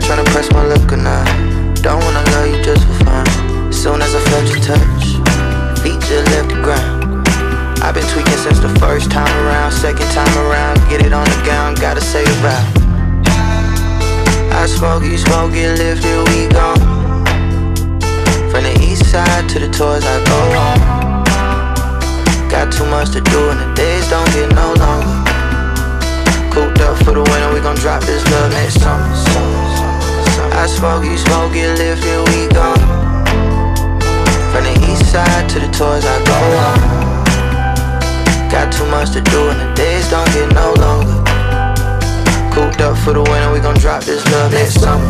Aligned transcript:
Not 0.00 0.16
tryna 0.16 0.26
press 0.32 0.50
my 0.52 0.64
luck 0.64 0.92
or 0.92 0.96
not. 0.96 1.26
Don't 1.82 2.02
wanna 2.02 2.24
love 2.32 2.48
you 2.48 2.62
just 2.64 2.86
for 2.86 3.04
fun. 3.04 3.26
Soon 3.70 4.00
as 4.00 4.14
I 4.14 4.20
felt 4.30 4.48
your 4.48 4.60
touch, 4.64 5.04
feet 5.82 6.00
just 6.08 6.24
left 6.32 6.48
the 6.48 6.60
ground. 6.62 7.28
I've 7.82 7.94
been 7.94 8.06
tweaking 8.08 8.38
since 8.38 8.60
the 8.60 8.70
first 8.80 9.10
time 9.10 9.28
around. 9.44 9.72
Second 9.72 10.08
time 10.12 10.34
around, 10.46 10.76
get 10.88 11.04
it 11.04 11.12
on 11.12 11.24
the 11.24 11.42
gown, 11.44 11.74
gotta 11.74 12.00
say 12.00 12.22
it 12.22 12.38
right. 12.40 12.64
I 14.52 14.66
smoke, 14.66 15.02
you 15.02 15.18
smoke, 15.18 15.52
get 15.52 15.76
lifted, 15.76 16.28
we 16.30 16.48
gone. 16.48 16.80
From 18.50 18.64
the 18.64 18.74
east 18.80 19.04
side 19.10 19.48
to 19.50 19.58
the 19.58 19.68
tours, 19.68 20.04
I 20.04 20.16
go 20.24 20.40
home. 20.56 20.80
Got 22.48 22.72
too 22.72 22.86
much 22.86 23.10
to 23.10 23.20
do 23.20 23.50
and 23.50 23.60
the 23.60 23.74
days 23.74 24.08
don't 24.08 24.32
get 24.32 24.48
no 24.54 24.72
longer. 24.80 25.30
Cooped 26.50 26.80
up 26.80 26.96
for 27.04 27.12
the 27.12 27.22
winter, 27.22 27.52
we 27.52 27.60
gon' 27.60 27.76
drop 27.76 28.02
this 28.04 28.24
love 28.30 28.50
next 28.52 28.80
summer. 28.80 29.49
I 30.60 30.66
smoke, 30.66 31.04
you 31.06 31.16
smoke, 31.16 31.54
get 31.54 31.78
lifted, 31.78 32.20
we 32.28 32.46
gone. 32.52 32.76
From 34.52 34.64
the 34.64 34.74
east 34.92 35.10
side 35.10 35.48
to 35.48 35.58
the 35.58 35.68
tours, 35.72 36.04
I 36.04 36.22
go 36.28 36.36
on. 36.68 36.78
Got 38.50 38.70
too 38.70 38.84
much 38.90 39.12
to 39.12 39.22
do 39.22 39.48
and 39.48 39.58
the 39.58 39.72
days 39.74 40.10
don't 40.10 40.30
get 40.34 40.52
no 40.52 40.74
longer. 40.74 41.24
Cooped 42.52 42.82
up 42.82 42.98
for 42.98 43.14
the 43.14 43.22
winter, 43.22 43.50
we 43.50 43.60
gon' 43.60 43.78
drop 43.78 44.04
this 44.04 44.22
love 44.32 44.52
next 44.52 44.80
summer. 44.80 45.08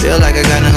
Feel 0.00 0.20
like 0.20 0.36
I 0.36 0.42
got 0.42 0.60
to 0.62 0.67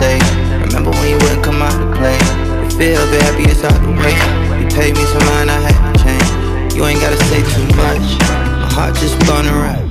say. 0.00 0.18
Remember 0.66 0.90
when 0.90 1.06
you 1.10 1.18
wouldn't 1.22 1.44
come 1.44 1.62
out 1.62 1.74
to 1.74 1.86
play? 1.94 2.18
You 2.64 2.70
feel 2.74 3.04
happy 3.22 3.46
it's 3.46 3.62
out 3.62 3.78
the 3.82 3.92
way. 3.94 4.14
You 4.58 4.66
paid 4.74 4.94
me 4.96 5.04
some 5.06 5.24
mind, 5.30 5.50
I 5.50 5.58
had 5.62 5.74
to 5.78 5.92
change. 6.02 6.74
You 6.74 6.86
ain't 6.86 7.00
gotta 7.00 7.20
say 7.30 7.42
too 7.54 7.66
much. 7.78 8.06
My 8.62 8.70
heart 8.74 8.94
just 8.98 9.14
blown 9.22 9.46
around. 9.46 9.86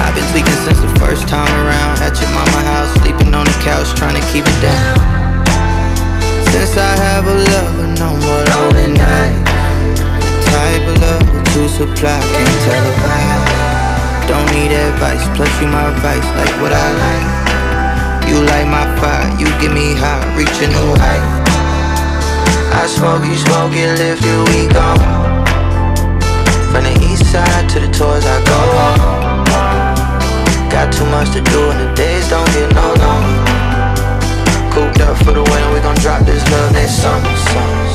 I've 0.00 0.14
been 0.16 0.24
tweaking 0.32 0.56
since 0.64 0.80
the 0.80 0.92
first 0.96 1.28
time 1.28 1.50
around. 1.64 2.00
At 2.00 2.16
your 2.16 2.30
mama 2.32 2.60
house, 2.64 2.90
sleeping 3.04 3.34
on 3.34 3.44
the 3.44 3.56
couch, 3.60 3.88
trying 3.98 4.16
to 4.16 4.24
keep 4.32 4.44
it 4.48 4.58
down. 4.64 4.96
Since 6.52 6.76
I 6.80 6.92
have 7.04 7.26
a 7.28 7.36
lover, 7.36 7.88
no 8.00 8.10
more 8.24 8.42
lonely 8.56 8.96
nights. 8.96 9.52
The 10.24 10.40
type 10.48 10.84
of 10.88 10.96
love 11.04 11.24
that 11.28 11.68
supply, 11.68 12.18
can't 12.18 12.58
tell 12.64 12.84
a 12.88 12.94
lie. 13.04 13.60
Don't 14.26 14.48
need 14.56 14.72
advice, 14.72 15.24
plus 15.36 15.52
you 15.60 15.68
my 15.68 15.90
vice, 16.00 16.28
like 16.40 16.54
what 16.62 16.72
I 16.72 16.86
like. 17.04 17.39
You 18.30 18.38
light 18.46 18.68
my 18.70 18.86
fire, 19.00 19.26
you 19.40 19.46
get 19.58 19.72
me 19.74 19.92
high, 19.98 20.22
reach 20.38 20.54
a 20.62 20.68
new 20.70 20.94
height. 21.02 21.18
I 22.72 22.86
smoke, 22.86 23.26
you 23.26 23.34
smoke, 23.34 23.72
get 23.72 23.98
lifted, 23.98 24.38
we 24.46 24.70
gone. 24.70 25.02
From 26.70 26.84
the 26.84 26.94
east 27.10 27.26
side 27.26 27.68
to 27.70 27.80
the 27.80 27.90
tours, 27.90 28.24
I 28.24 28.38
go. 28.46 28.60
Got 30.70 30.92
too 30.92 31.06
much 31.06 31.32
to 31.32 31.40
do 31.42 31.70
and 31.70 31.80
the 31.80 31.94
days 31.96 32.30
don't 32.30 32.46
get 32.54 32.72
no 32.72 32.94
longer. 33.02 33.50
Cooped 34.70 35.00
up 35.00 35.16
for 35.18 35.32
the 35.32 35.42
winter, 35.42 35.72
we 35.74 35.80
gon' 35.80 35.96
drop 35.96 36.24
this 36.24 36.48
love 36.52 36.72
next 36.72 37.02
summer, 37.02 37.36
summer. 37.36 37.89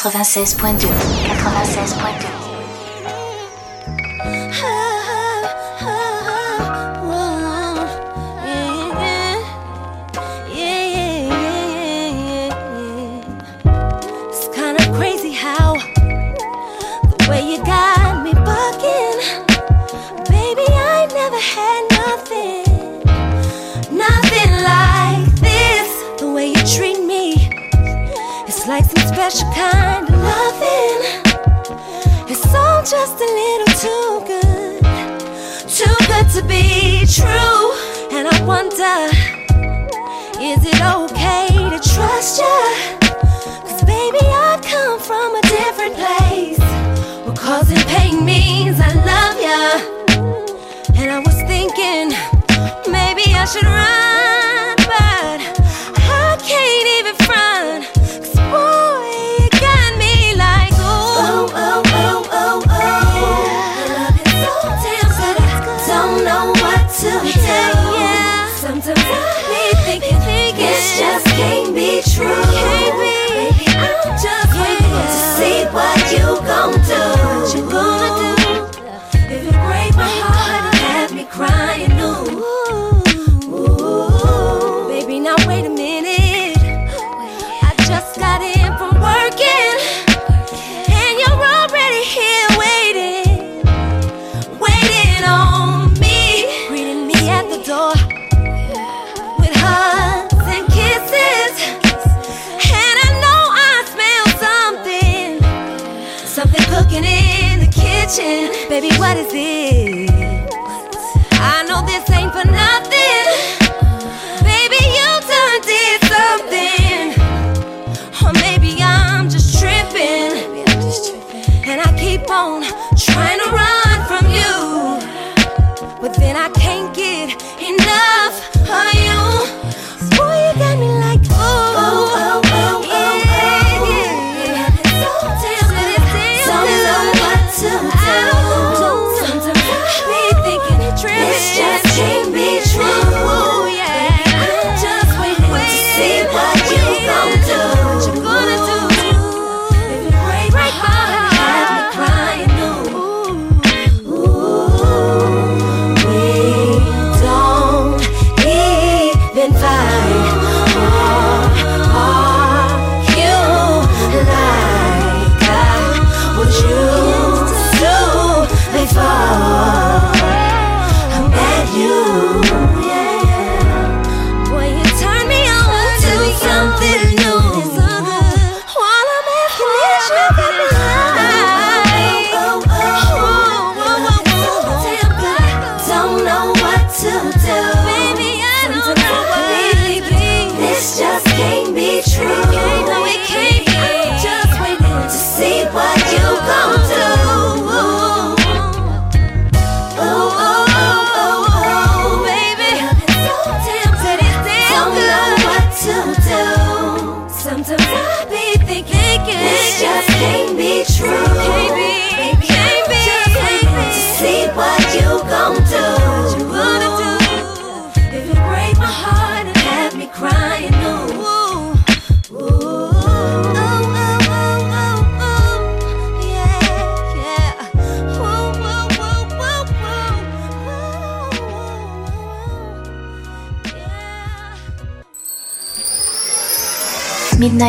96.2. 0.00 0.88
96.2. 0.88 2.39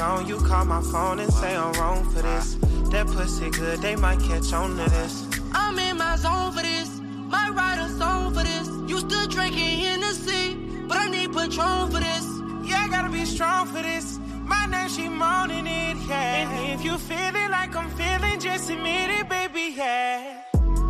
gone, 0.00 0.26
you 0.26 0.38
call 0.38 0.64
my 0.64 0.80
phone 0.80 1.18
and 1.20 1.30
say 1.30 1.54
I'm 1.54 1.72
wrong 1.74 2.02
for 2.10 2.22
this. 2.22 2.46
That 2.92 3.06
pussy 3.06 3.50
good, 3.50 3.80
they 3.82 3.96
might 3.96 4.20
catch 4.20 4.50
on 4.52 4.70
to 4.78 4.86
this. 4.96 5.14
I'm 5.52 5.78
in 5.78 5.98
my 5.98 6.16
zone 6.16 6.52
for 6.52 6.62
this, 6.62 6.88
might 7.34 7.50
write 7.58 7.78
a 7.86 7.88
song 8.00 8.32
for 8.34 8.42
this. 8.42 8.66
You 8.90 8.96
still 9.06 9.26
drinking 9.26 9.74
Hennessy, 9.84 10.44
but 10.88 10.96
I 10.96 11.06
need 11.14 11.28
Patron 11.34 11.90
for 11.92 12.00
this. 12.08 12.24
Yeah, 12.68 12.84
I 12.84 12.88
gotta 12.88 13.10
be 13.10 13.24
strong 13.26 13.66
for 13.66 13.82
this. 13.82 14.18
My 14.52 14.64
name, 14.72 14.88
she 14.88 15.06
moaning 15.08 15.66
it, 15.66 15.96
yeah. 16.08 16.40
And 16.40 16.50
if 16.72 16.82
you 16.82 16.96
feeling 16.96 17.50
like 17.50 17.76
I'm 17.76 17.90
feeling, 17.90 18.40
just 18.40 18.70
admit 18.70 19.10
it, 19.18 19.28
baby, 19.28 19.74
yeah. 19.76 20.42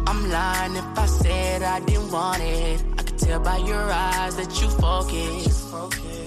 I'm 0.07 0.21
lying 0.31 0.77
if 0.77 0.99
I 1.05 1.07
said 1.07 1.63
I 1.63 1.81
didn't 1.81 2.11
want 2.13 2.43
it. 2.43 2.85
I 2.99 3.03
could 3.03 3.19
tell 3.19 3.41
by 3.41 3.59
your 3.71 3.87
eyes 4.07 4.37
that 4.37 4.53
you 4.61 4.69
focus. 4.85 5.47
You 5.47 5.55
focus 5.75 6.20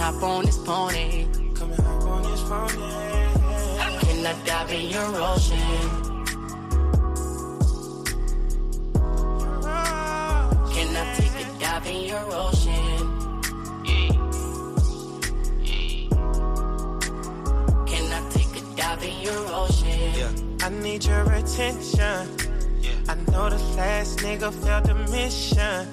hop 0.00 0.22
on 0.22 0.46
this 0.46 0.56
pony. 0.56 1.26
Come 1.54 1.72
and 1.72 1.82
hop 1.82 2.02
on 2.04 2.22
this 2.22 2.42
pony. 2.48 2.72
Can 4.00 4.26
I 4.26 4.34
dive 4.46 4.72
in 4.72 4.88
your 4.88 5.10
ocean? 5.30 5.88
Can 10.72 10.96
I 10.96 11.04
take 11.18 11.36
a 11.42 11.60
dive 11.60 11.86
in 11.86 12.00
your 12.08 12.26
ocean? 12.32 13.00
Can 17.90 18.04
I 18.16 18.30
take 18.30 18.52
a 18.56 18.76
dive 18.76 19.02
in 19.04 19.20
your 19.20 19.42
ocean? 19.60 20.00
Yeah. 20.18 20.66
I 20.66 20.70
need 20.70 21.04
your 21.04 21.30
attention. 21.30 22.22
Yeah. 22.80 22.92
I 23.06 23.16
know 23.30 23.50
the 23.50 23.58
last 23.76 24.20
nigga 24.20 24.50
failed 24.64 24.86
the 24.86 24.94
mission. 25.12 25.86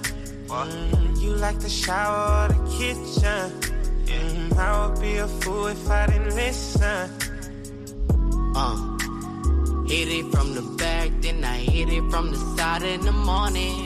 Mm, 0.47 1.21
you 1.21 1.31
like 1.31 1.59
the 1.59 1.69
shower 1.69 2.45
or 2.45 2.53
the 2.53 2.59
kitchen? 2.77 3.76
Yeah. 4.07 4.19
Mm, 4.19 4.57
I 4.57 4.87
would 4.87 5.01
be 5.01 5.17
a 5.17 5.27
fool 5.27 5.67
if 5.67 5.89
I 5.89 6.07
didn't 6.07 6.35
listen. 6.35 7.09
Uh. 8.55 8.97
Hit 9.87 10.09
it 10.09 10.25
from 10.33 10.53
the 10.53 10.61
back, 10.77 11.11
then 11.21 11.45
I 11.45 11.59
hit 11.59 11.87
it 11.89 12.03
from 12.11 12.31
the 12.31 12.37
side 12.57 12.83
in 12.83 12.99
the 13.01 13.13
morning. 13.13 13.85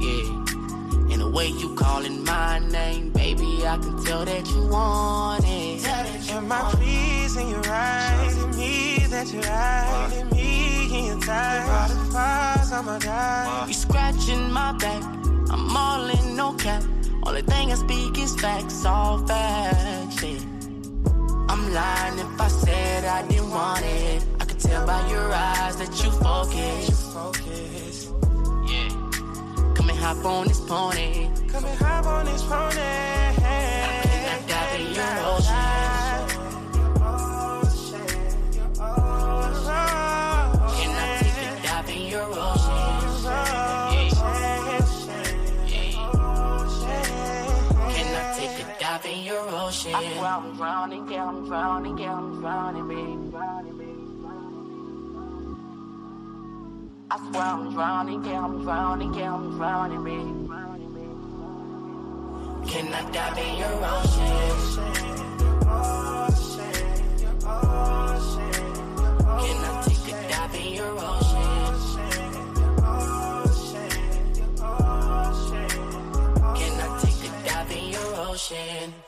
Yeah. 0.00 1.12
And 1.12 1.20
the 1.22 1.30
way 1.30 1.46
you 1.46 1.76
calling 1.76 2.24
my 2.24 2.58
name, 2.58 3.10
baby, 3.10 3.64
I 3.64 3.78
can 3.78 4.02
tell 4.04 4.24
that 4.24 4.44
you 4.50 4.66
want 4.66 5.44
it. 5.46 5.86
Am 6.32 6.50
I 6.50 6.60
pleasing 6.72 7.48
you 7.48 7.60
right? 7.60 8.26
Is 8.26 8.56
me 8.56 9.06
that 9.06 9.32
you 9.32 9.40
like? 9.40 10.12
Is 10.12 10.18
it 10.18 10.32
me 10.32 10.98
in 10.98 11.04
your 11.06 11.20
time? 11.20 11.70
All 11.70 11.88
the 11.88 12.12
fires, 12.12 12.72
I'ma 12.72 12.98
die. 12.98 13.64
You 13.68 13.72
scratching 13.72 14.50
my 14.50 14.72
back, 14.78 15.02
I'm 15.48 15.76
all 15.76 16.08
in 16.08 16.34
no 16.34 16.54
cap. 16.54 16.82
Only 17.26 17.42
thing 17.42 17.72
I 17.72 17.74
speak 17.74 18.18
is 18.18 18.34
facts, 18.40 18.84
all 18.84 19.18
facts. 19.26 20.22
Yeah. 20.22 20.40
I'm 21.48 21.72
lying 21.72 22.18
if 22.18 22.40
I 22.40 22.48
said 22.48 23.04
I 23.04 23.26
didn't 23.28 23.50
want 23.50 23.84
it. 23.84 24.24
I 24.40 24.44
could 24.44 24.60
tell 24.60 24.86
by 24.86 25.08
your 25.10 25.32
eyes 25.32 25.76
that 25.76 25.92
you 26.02 26.10
focus. 26.10 27.12
Focus. 27.12 28.12
Yeah. 28.70 28.88
Come 29.74 29.88
and 29.90 29.98
hop 29.98 30.24
on 30.24 30.48
this 30.48 30.60
pony. 30.60 31.28
Come 31.48 31.64
and 31.64 31.78
hop 31.78 32.06
on 32.06 32.24
this 32.26 32.42
pony. 32.42 33.28
I 49.98 50.00
swear 50.14 50.26
I'm 50.26 50.56
drowning, 50.56 51.10
yeah, 51.10 51.26
I'm 51.26 51.44
drowning, 51.48 51.98
yeah, 51.98 52.14
I'm 52.14 52.38
drowning, 52.40 52.86
baby. 52.86 53.30
Drowning, 53.30 53.78
baby. 53.78 53.92
I 57.10 57.16
swear 57.18 57.42
I'm 57.42 57.72
drowning, 57.72 58.24
yeah, 58.24 58.44
I'm 58.44 58.62
drowning, 58.62 59.14
yeah, 59.14 59.34
I'm 59.34 59.56
drowning, 59.58 60.04
baby. 60.04 60.22
Can 62.70 62.94
I 62.94 63.10
dive 63.10 63.38
in 63.38 63.58
your 63.58 63.74
ocean? 63.90 64.78
Can 69.42 69.58
I 69.64 69.82
take 69.84 70.06
a 70.06 70.28
dive 70.30 70.54
in 70.54 70.74
your 70.74 70.94
ocean? 70.94 71.74
Can 76.54 76.74
I 76.80 77.00
take 77.02 77.22
a 77.24 77.30
dive 77.48 77.72
in 77.72 77.84
your 77.90 78.10
ocean? 78.28 79.07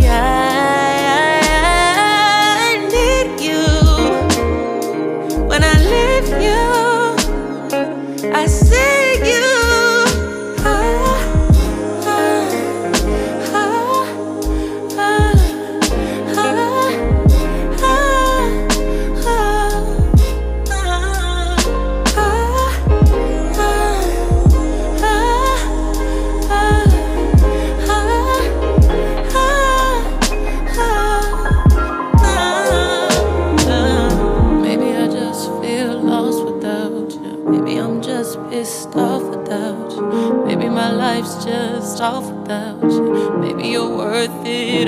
yeah. 0.00 0.51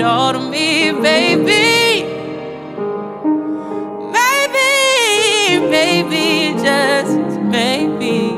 All 0.05 0.33
to 0.33 0.39
me, 0.39 0.91
baby. 0.91 2.03
Maybe, 4.15 5.59
maybe, 5.69 6.53
just 6.63 7.39
maybe. 7.41 8.31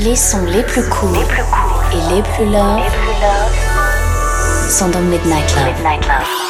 Les 0.00 0.16
sons 0.16 0.44
les 0.44 0.62
plus 0.62 0.82
courts 0.90 1.12
les 1.12 1.24
plus 1.24 1.42
cool 1.50 1.92
et 1.92 2.14
les 2.14 2.22
plus 2.22 2.44
love, 2.44 2.78
les 2.78 2.90
plus 2.90 3.16
love 3.22 3.74
sont 4.68 4.88
dans 4.88 5.00
Midnight 5.00 5.54
Love. 5.56 5.66
Midnight 5.66 6.06
love. 6.06 6.43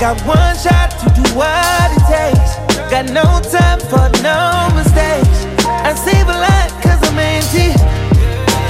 Got 0.00 0.18
one 0.26 0.56
shot 0.56 0.88
to 1.00 1.10
do 1.12 1.20
what 1.36 1.92
it 1.92 2.00
takes. 2.08 2.56
Got 2.90 3.12
no 3.12 3.22
time 3.52 3.80
for 3.80 4.08
no 4.24 4.72
mistakes. 4.74 5.44
I 5.68 5.92
save 5.94 6.24
a 6.24 6.38
lot 6.40 6.70
cause 6.80 7.04
I'm 7.04 7.18
empty. 7.18 7.68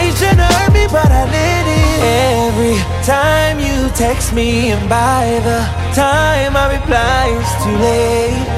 Ain't 0.02 0.16
tryna 0.18 0.50
hurt 0.58 0.72
me, 0.72 0.88
but 0.90 1.06
I 1.06 1.22
let 1.30 1.66
it. 1.70 2.02
Every 2.42 2.76
time 3.06 3.60
you 3.60 3.88
text 3.94 4.34
me, 4.34 4.72
and 4.72 4.88
by 4.88 5.38
the 5.44 5.60
time 5.94 6.56
I 6.56 6.74
reply, 6.74 7.30
it's 7.38 7.54
too 7.62 7.78
late. 7.78 8.48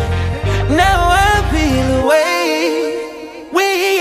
Now 0.75 1.13
I 1.13 1.45
feel 1.53 1.89
away. 2.05 2.97
We, 3.53 4.01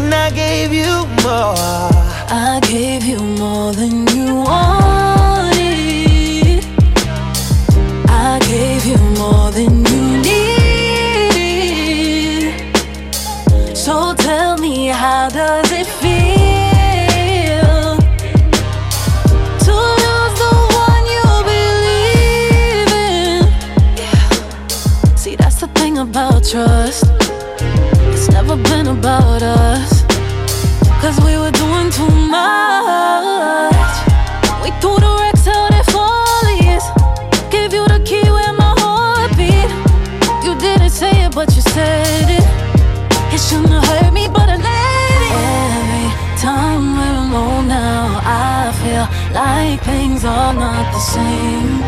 and 0.00 0.14
I 0.14 0.30
gave 0.30 0.72
you 0.72 1.04
more. 1.20 1.92
I 2.32 2.58
gave 2.62 3.04
you 3.04 3.18
more 3.20 3.74
than 3.74 3.99
about 29.00 29.42
us. 29.42 30.02
Cause 31.00 31.16
we 31.24 31.32
were 31.42 31.54
doing 31.64 31.88
too 31.98 32.12
much. 32.36 33.92
We 34.62 34.70
threw 34.80 34.96
the 35.04 35.12
wrecks 35.20 35.46
out 35.48 35.72
at 35.80 35.86
Follies. 35.94 36.84
Gave 37.50 37.72
you 37.72 37.84
the 37.94 38.00
key 38.04 38.26
where 38.36 38.52
my 38.62 38.74
heart 38.82 39.30
beat. 39.38 39.70
You 40.44 40.52
didn't 40.66 40.90
say 40.90 41.12
it, 41.24 41.34
but 41.34 41.48
you 41.56 41.62
said 41.62 42.28
it. 42.38 42.46
It 43.34 43.40
shouldn't 43.40 43.84
hurt 43.88 44.12
me, 44.12 44.28
but 44.28 44.48
I 44.54 44.56
let 44.70 45.20
it. 45.28 45.36
Every 45.80 46.08
time 46.46 46.82
we're 46.98 47.20
alone 47.24 47.68
now, 47.68 48.20
I 48.22 48.68
feel 48.80 49.06
like 49.32 49.80
things 49.80 50.26
are 50.26 50.52
not 50.52 50.84
the 50.92 51.00
same. 51.14 51.79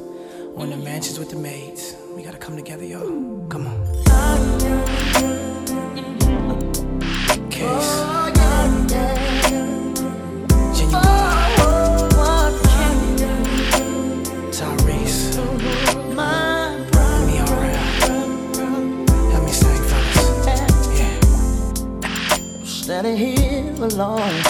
on 0.57 0.71
the 0.71 0.79
mansions 0.79 1.19
with 1.19 1.29
the 1.29 1.37
maids. 1.37 1.95
We 2.15 2.23
gotta 2.23 2.39
come 2.39 2.57
together, 2.57 2.85
y'all. 2.85 3.47
Come 3.49 3.67
on. 3.67 3.87
Case. 7.51 8.06
Alone, 23.87 24.43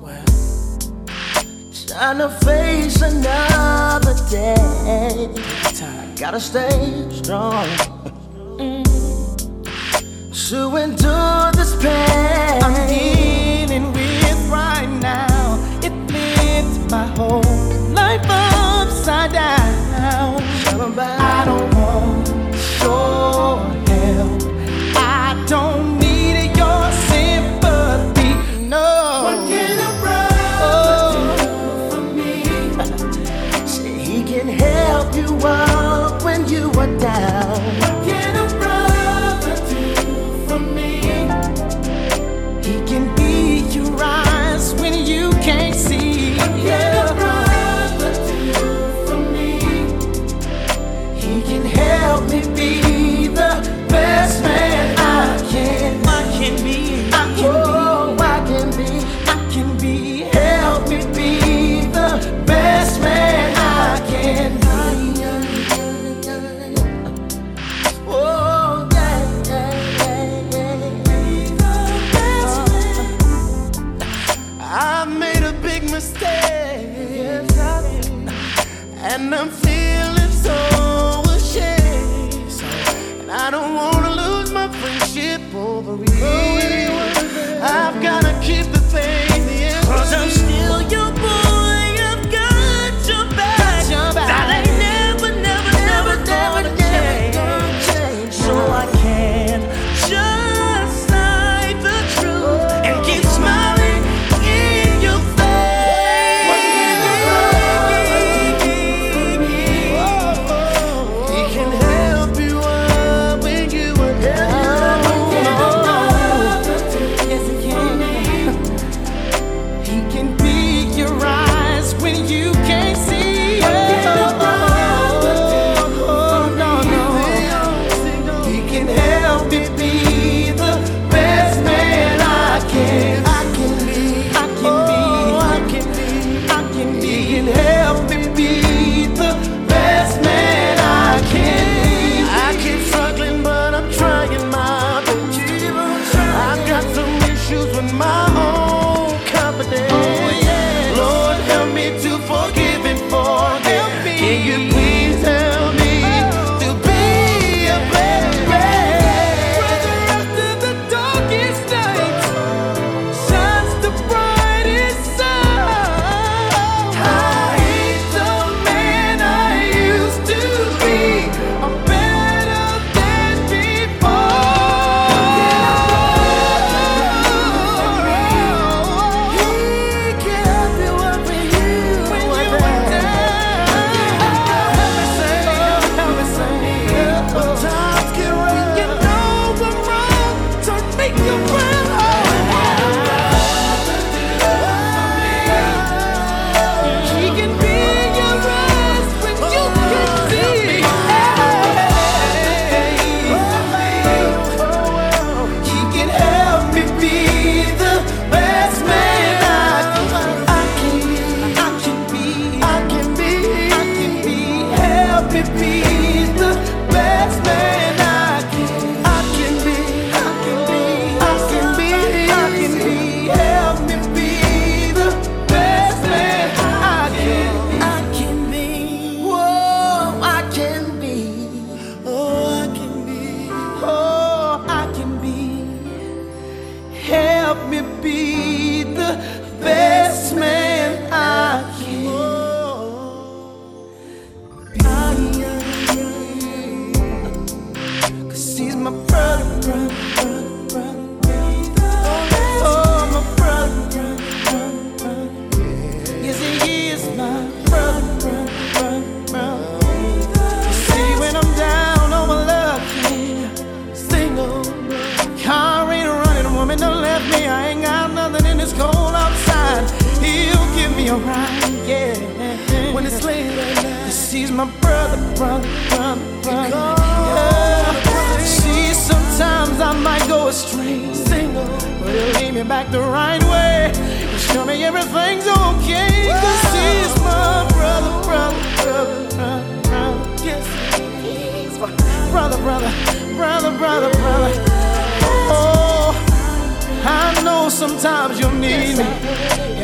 Well, 0.00 0.24
trying 1.88 2.18
to 2.18 2.28
face 2.44 3.00
another 3.02 4.14
day. 4.30 5.28
time. 5.74 6.14
Gotta 6.14 6.38
stay 6.40 7.08
strong 7.10 7.66
to 10.48 10.76
endure 10.76 11.50
this 11.58 11.74
pain. 11.82 12.62
I'm 12.62 12.74
dealing 12.86 13.92
with 13.92 14.48
right 14.48 14.88
now. 15.00 15.58
It 15.82 15.92
flipped 16.08 16.90
my 16.90 17.06
whole 17.16 17.42
life 17.92 18.24
upside 18.28 19.32
down. 19.32 19.72
I 21.08 21.44
don't 21.44 21.74
want 21.74 22.28
your 22.82 23.58
help. 23.88 24.51
Down. 36.86 37.41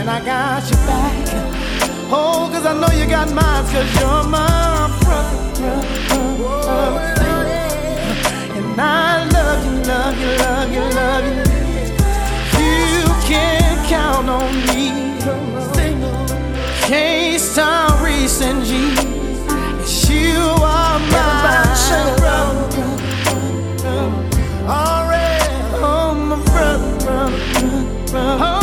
and 0.09 0.16
I 0.16 0.25
got 0.25 0.71
your 0.71 0.81
back. 0.87 1.14
Oh, 2.11 2.49
cause 2.51 2.64
I 2.64 2.73
know 2.73 2.90
you 2.99 3.07
got 3.07 3.31
mine, 3.33 3.64
cause 3.64 4.01
you're 4.01 4.25
my 4.25 4.88
brother. 5.03 5.38
Oh, 6.11 6.97
and 8.57 8.81
I 8.81 9.29
love 9.29 9.64
you, 9.66 9.83
love 9.83 10.18
you, 10.18 10.31
love 10.44 10.73
you, 10.73 10.85
love 11.01 11.25
you. 11.25 11.42
You 12.59 13.05
can 13.29 13.87
count 13.88 14.29
on 14.29 14.53
me. 14.68 14.87
Case 16.87 17.55
time 17.55 18.03
recent 18.03 18.64
G. 18.64 18.71
You 20.12 20.40
are 20.62 20.99
my 20.99 21.68
brother. 22.18 22.79
Already, 24.66 25.55
oh 25.83 26.14
my 26.14 26.37
brother, 26.44 26.90
brother, 27.05 28.11
brother. 28.11 28.58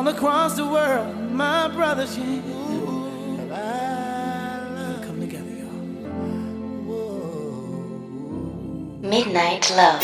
all 0.00 0.08
across 0.08 0.56
the 0.56 0.64
world, 0.64 1.14
my 1.30 1.68
brothers, 1.68 2.16
yeah. 2.16 2.40
Come 5.04 5.20
together, 5.20 5.50
y'all. 5.50 5.68
Midnight 9.02 9.70
Love. 9.76 10.00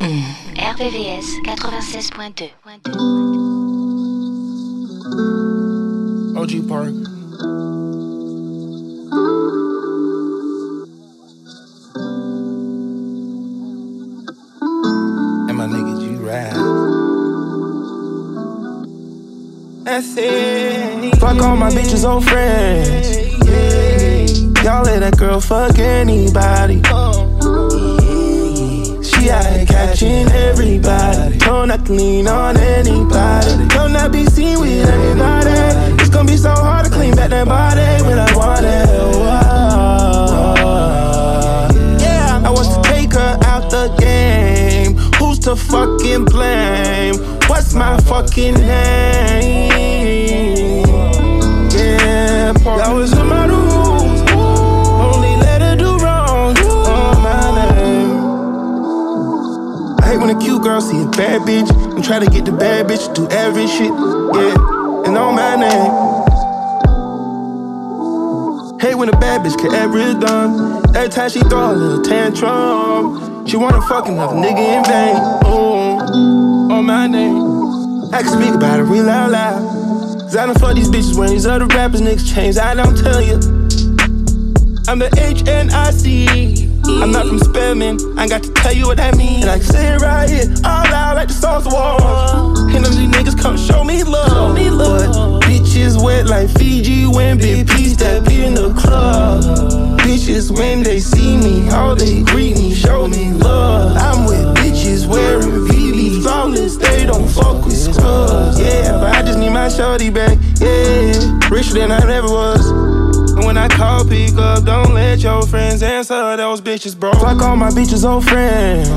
Mm. 0.00 0.34
RVVS 0.56 1.28
96.2. 1.46 2.50
OG 6.36 6.68
Park. 6.68 7.09
That's 19.90 20.14
it. 20.16 21.16
Fuck 21.16 21.42
all 21.42 21.56
my 21.56 21.68
bitches, 21.68 22.08
old 22.08 22.24
friends. 22.24 23.08
Y'all 24.62 24.84
let 24.84 25.00
that 25.00 25.16
girl 25.18 25.40
fuck 25.40 25.80
anybody. 25.80 26.76
She 29.02 29.30
out 29.30 29.44
here 29.46 29.66
catching 29.66 30.30
everybody. 30.30 31.38
Don't 31.38 31.66
not 31.66 31.88
lean 31.88 32.28
on 32.28 32.56
anybody. 32.56 33.66
Don't 33.66 33.92
not 33.92 34.12
be 34.12 34.26
seen 34.26 34.60
with 34.60 34.88
anybody. 34.88 35.50
It's 36.00 36.08
gonna 36.08 36.28
be 36.28 36.36
so 36.36 36.50
hard 36.50 36.84
to 36.86 36.92
clean 36.92 37.16
back 37.16 37.30
that 37.30 37.48
body 37.48 38.04
when 38.04 38.16
I 38.16 38.32
want 38.36 38.64
it. 38.64 38.86
Whoa. 38.86 40.54
Yeah, 41.98 42.40
I 42.44 42.48
was 42.48 42.76
to 42.76 42.82
take 42.88 43.14
her 43.14 43.36
out 43.42 43.68
the 43.72 43.99
to 45.42 45.56
fucking 45.56 46.24
blame? 46.26 47.14
What's 47.48 47.74
my 47.74 47.96
fucking 48.02 48.54
name? 48.54 49.70
Yeah, 51.70 52.52
that 52.52 52.92
was 52.92 53.12
in 53.12 53.26
my 53.26 53.46
rules. 53.46 54.20
Only 55.00 55.36
let 55.36 55.62
her 55.62 55.76
do 55.76 55.96
wrong 55.98 56.56
on 56.58 57.22
my 57.22 57.54
name. 57.54 58.20
I 60.00 60.08
hate 60.08 60.18
when 60.18 60.30
a 60.30 60.38
cute 60.38 60.62
girl 60.62 60.80
see 60.80 61.02
a 61.02 61.06
bad 61.08 61.42
bitch 61.42 61.70
and 61.94 62.04
try 62.04 62.18
to 62.18 62.26
get 62.26 62.44
the 62.44 62.52
bad 62.52 62.86
bitch 62.86 63.06
to 63.14 63.22
do 63.22 63.28
every 63.30 63.66
shit. 63.66 63.90
Yeah, 63.90 64.54
and 65.06 65.16
on 65.16 65.34
my 65.36 65.56
name. 65.56 66.20
Hate 68.80 68.94
when 68.94 69.08
a 69.08 69.16
bad 69.18 69.42
bitch 69.42 69.56
get 69.56 69.72
every 69.72 70.14
done. 70.20 70.84
Every 70.96 71.08
time 71.10 71.30
she 71.30 71.40
throw 71.40 71.72
a 71.72 71.74
little 71.74 72.02
tantrum, 72.02 73.19
she 73.50 73.56
wanna 73.56 73.82
fuck 73.82 74.06
another 74.06 74.36
nigga 74.36 74.60
in 74.60 74.84
vain. 74.84 75.16
Ooh, 75.50 76.72
on 76.72 76.84
my 76.84 77.08
name. 77.08 78.14
I 78.14 78.22
can 78.22 78.30
speak 78.40 78.54
about 78.54 78.78
it 78.78 78.84
real 78.84 79.10
out 79.10 79.32
loud. 79.32 80.20
Cause 80.20 80.36
I 80.36 80.46
don't 80.46 80.56
fuck 80.56 80.76
these 80.76 80.88
bitches 80.88 81.18
when 81.18 81.30
these 81.30 81.46
other 81.46 81.66
rappers 81.66 82.00
niggas 82.00 82.32
change. 82.32 82.58
I 82.58 82.74
don't 82.74 82.96
tell 82.96 83.20
you. 83.20 83.34
I'm 84.86 85.00
the 85.00 85.10
HNIC. 85.18 87.02
I'm 87.02 87.10
not 87.10 87.26
from 87.26 87.40
Spelman. 87.40 87.98
I 88.16 88.28
got 88.28 88.44
to 88.44 88.52
tell 88.52 88.72
you 88.72 88.86
what 88.86 88.98
that 88.98 89.16
means. 89.16 89.42
And 89.42 89.50
I 89.50 89.58
can 89.58 89.66
say 89.66 89.94
it 89.94 90.00
right 90.00 90.30
here, 90.30 90.46
all 90.64 90.84
loud 90.84 91.16
like 91.16 91.26
the 91.26 91.34
songs 91.34 91.66
war. 91.66 91.98
And 92.70 92.84
them 92.84 92.94
these 92.94 93.10
niggas 93.10 93.40
come 93.40 93.56
show 93.56 93.82
me 93.82 94.04
love. 94.04 94.30
Show 94.30 94.52
me 94.52 94.70
love. 94.70 95.40
But 95.40 95.48
bitches 95.48 96.00
wet 96.00 96.26
like 96.26 96.50
Fiji 96.50 97.08
when 97.08 97.38
Big 97.38 97.68
P 97.68 97.88
step 97.88 98.28
in 98.28 98.54
the 98.54 98.72
club. 98.74 99.89
Bitches 100.02 100.50
when 100.50 100.82
they 100.82 100.98
see 100.98 101.36
me, 101.36 101.68
all 101.70 101.94
they 101.94 102.22
greet 102.22 102.56
me, 102.56 102.74
show 102.74 103.06
me 103.06 103.32
love. 103.32 103.96
I'm 103.96 104.26
with 104.26 104.56
bitches 104.56 105.06
wearing 105.06 105.66
VV 105.68 106.22
flawless, 106.22 106.76
they 106.76 107.06
don't 107.06 107.28
fuck 107.28 107.64
with 107.64 107.76
scrubs. 107.76 108.58
Yeah, 108.58 108.92
but 108.92 109.14
I 109.14 109.22
just 109.22 109.38
need 109.38 109.50
my 109.50 109.68
shorty 109.68 110.10
back. 110.10 110.38
Yeah, 110.58 111.38
richer 111.50 111.74
than 111.74 111.92
I 111.92 112.00
ever 112.10 112.28
was. 112.28 112.66
And 113.36 113.44
when 113.44 113.56
I 113.56 113.68
call, 113.68 114.04
pick 114.04 114.34
up, 114.36 114.64
don't 114.64 114.94
let 114.94 115.20
your 115.20 115.46
friends 115.46 115.82
answer 115.82 116.36
those 116.36 116.60
bitches, 116.60 116.98
bro. 116.98 117.12
Fuck 117.12 117.42
all 117.42 117.56
my 117.56 117.70
bitches, 117.70 118.04
old 118.08 118.24
friends. 118.24 118.88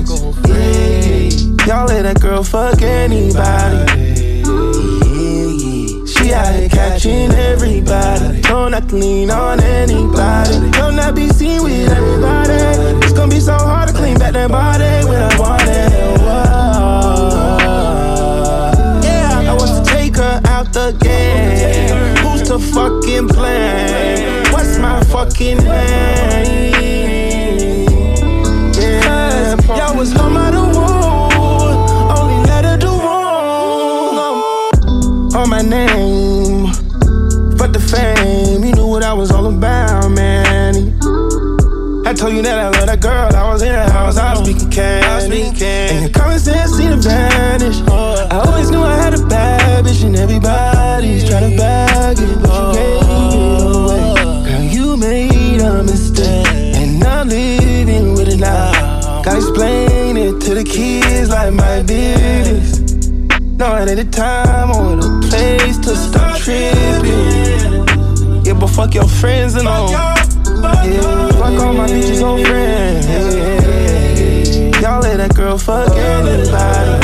Yeah, 0.48 1.68
y'all 1.68 1.86
let 1.86 2.04
that 2.04 2.20
girl 2.20 2.44
fuck 2.44 2.82
anybody. 2.82 4.24
She 6.24 6.32
out 6.32 6.56
here 6.56 6.70
catching 6.70 7.32
everybody. 7.34 8.40
Don't 8.44 8.72
to 8.72 8.96
lean 8.96 9.30
on 9.30 9.60
anybody. 9.60 10.72
Don't 10.72 10.96
not 10.96 11.16
be 11.16 11.28
seen 11.28 11.62
with 11.62 11.92
everybody. 11.92 12.54
It's 13.04 13.12
gonna 13.12 13.30
be 13.30 13.42
so 13.42 13.58
hard 13.58 13.90
to 13.90 13.94
clean 13.94 14.18
back 14.18 14.32
that 14.32 14.50
body 14.50 15.06
when 15.06 15.22
I 15.22 15.38
want 15.38 15.64
it. 15.64 15.92
Whoa. 16.22 16.30
Yeah, 19.04 19.52
I 19.52 19.54
want 19.54 19.86
to 19.86 19.94
take 19.94 20.16
her 20.16 20.40
out 20.46 20.72
the 20.72 20.96
game. 21.02 22.16
Who's 22.26 22.44
to 22.44 22.58
fucking 22.58 23.28
blame? 23.28 24.44
What's 24.54 24.78
my 24.80 25.04
fucking 25.04 25.58
name? 25.58 26.74
Yeah, 28.80 29.58
y'all 29.76 29.98
was 29.98 30.14
home 30.14 30.38
out 30.38 30.56
of 30.56 31.03
name. 35.74 36.68
Fuck 37.58 37.72
the 37.74 37.80
fame, 37.80 38.64
you 38.64 38.74
knew 38.76 38.88
what 38.88 39.04
I 39.04 39.14
was 39.14 39.32
all 39.32 39.48
about, 39.48 40.10
man. 40.10 40.74
I 42.06 42.14
told 42.14 42.34
you 42.36 42.42
that 42.44 42.60
I 42.60 42.70
love 42.70 42.86
that 42.86 43.02
girl. 43.02 43.36
I 43.36 43.52
was 43.52 43.62
in 43.62 43.72
the 43.72 43.90
house, 43.92 44.18
I 44.18 44.34
was 44.34 44.46
speaking 44.46 44.70
cash. 44.70 45.24
And 45.24 46.02
your 46.02 46.10
common 46.12 46.40
sense 46.40 46.72
seemed 46.72 47.02
to 47.02 47.10
vanish. 47.10 47.80
Uh. 47.88 48.28
I 48.30 48.38
always 48.46 48.70
knew 48.70 48.84
I 48.84 48.96
had 48.96 49.14
a 49.14 49.26
bad 49.26 49.86
bitch, 49.86 50.04
and 50.06 50.16
everybody's 50.16 51.28
trying 51.28 51.52
to 51.52 51.58
bag 51.58 52.18
it, 52.20 52.42
but 52.42 52.54
you 52.54 52.74
gave 52.78 53.02
it 53.02 53.76
away. 53.76 54.02
Uh. 54.18 54.44
Girl, 54.46 54.62
you 54.76 54.98
made 54.98 55.62
a 55.62 55.84
mistake, 55.84 56.76
and 56.82 57.04
I'm 57.04 57.30
living 57.30 58.14
with 58.14 58.28
it 58.28 58.40
now. 58.40 59.24
Gotta 59.24 59.38
explain 59.38 60.18
it 60.18 60.42
to 60.42 60.54
the 60.54 60.64
kids 60.64 61.30
like 61.30 61.54
my 61.54 61.82
business. 61.82 62.73
No, 63.64 63.78
it 63.78 63.88
ain't 63.88 63.98
the 63.98 64.04
time 64.12 64.72
or 64.72 64.98
the 64.98 65.08
place 65.30 65.78
to 65.78 65.96
stop 65.96 66.38
tripping. 66.38 67.88
Yeah, 68.44 68.60
but 68.60 68.68
fuck 68.68 68.94
your 68.94 69.08
friends 69.08 69.56
and 69.56 69.70
all. 69.70 69.90
Yeah, 69.90 70.16
fuck 71.40 71.58
all 71.64 71.72
my 71.72 71.88
bitches 71.88 72.22
old 72.22 72.46
friends. 72.46 73.08
Yeah, 73.08 74.82
y'all 74.82 75.02
let 75.02 75.16
that 75.16 75.34
girl 75.34 75.58
fuck 75.58 75.96
anybody. 75.96 77.00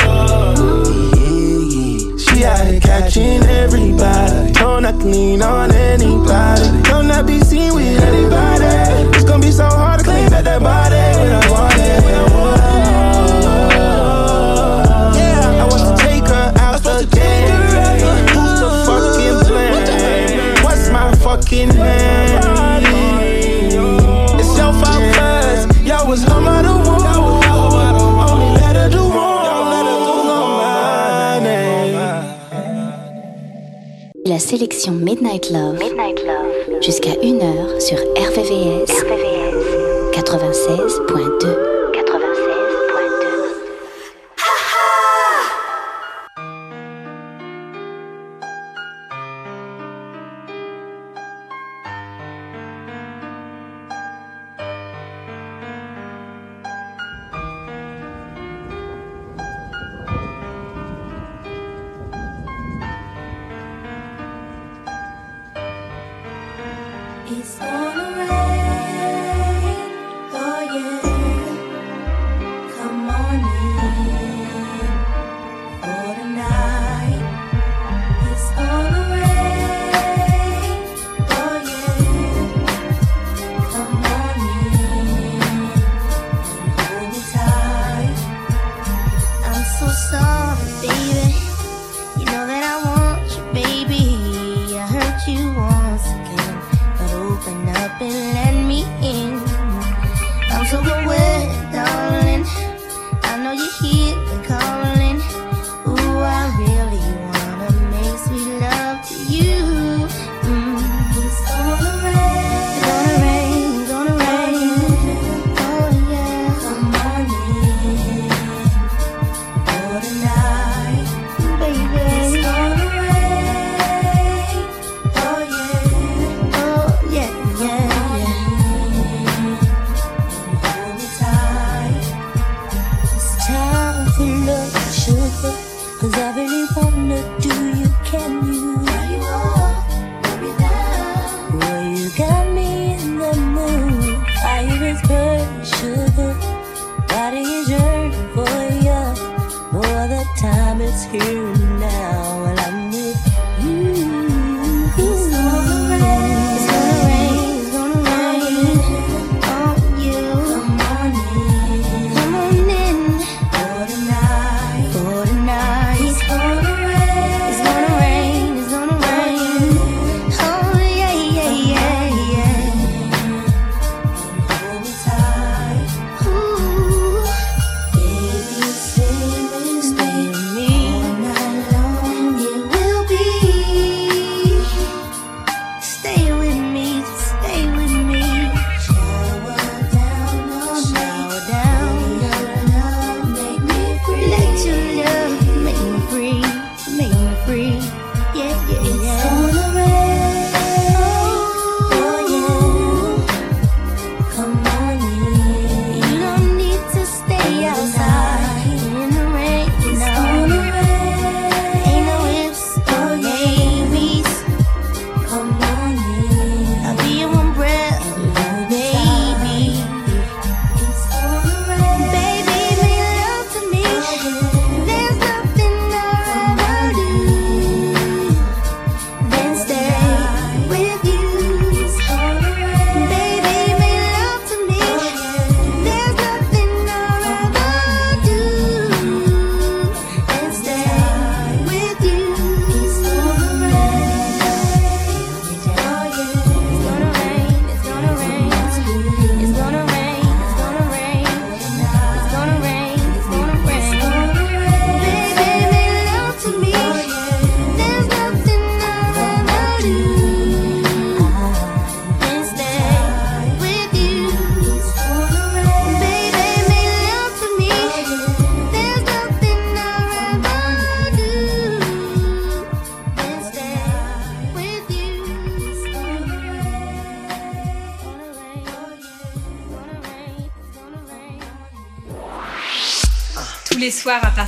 She 2.18 2.44
out 2.44 2.66
here 2.66 2.78
catching 2.78 3.42
everybody. 3.44 4.52
Don't 4.52 4.82
not 4.82 4.96
lean 4.98 5.40
on 5.40 5.72
anybody. 5.72 6.82
Don't 6.90 7.08
not 7.08 7.26
be 7.26 7.40
seen 7.40 7.72
with 7.72 8.02
anybody. 8.02 9.16
It's 9.16 9.24
gonna 9.24 9.40
be 9.40 9.50
so 9.50 9.64
hard 9.64 10.00
to 10.00 10.04
clean 10.04 10.28
back 10.28 10.44
that 10.44 10.60
body 10.62 10.94
when 11.20 11.32
I 11.32 11.50
want 11.50 11.72
it. 11.78 12.04
Yeah, 12.04 12.26
I 12.26 13.19
La 34.26 34.38
sélection 34.40 34.92
Midnight 34.92 35.52
Love, 35.52 35.78
jusqu'à 36.80 37.12
1h 37.12 37.80
sur 37.80 37.98
RVVS, 37.98 39.04
96.2. 40.12 41.79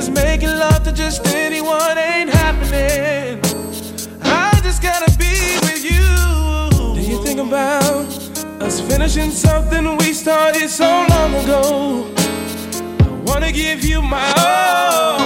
Cause 0.00 0.08
making 0.08 0.48
love 0.48 0.82
to 0.84 0.92
just 0.92 1.26
anyone 1.26 1.98
ain't 1.98 2.30
happening. 2.30 3.38
I 4.22 4.58
just 4.62 4.80
gotta 4.80 5.10
be 5.18 5.58
with 5.60 5.84
you. 5.84 6.94
Do 6.94 7.02
you 7.02 7.22
think 7.22 7.38
about 7.38 8.08
us 8.62 8.80
finishing 8.80 9.30
something 9.30 9.98
we 9.98 10.14
started 10.14 10.70
so 10.70 10.88
long 11.10 11.34
ago? 11.34 12.14
I 12.16 13.08
wanna 13.30 13.52
give 13.52 13.84
you 13.84 14.00
my 14.00 14.32
all. 14.38 15.18